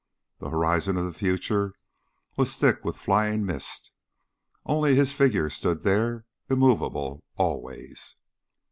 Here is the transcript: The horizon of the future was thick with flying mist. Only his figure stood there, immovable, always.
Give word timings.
The 0.39 0.49
horizon 0.49 0.97
of 0.97 1.05
the 1.05 1.13
future 1.13 1.75
was 2.35 2.55
thick 2.55 2.83
with 2.83 2.97
flying 2.97 3.45
mist. 3.45 3.91
Only 4.65 4.95
his 4.95 5.13
figure 5.13 5.47
stood 5.51 5.83
there, 5.83 6.25
immovable, 6.49 7.23
always. 7.37 8.15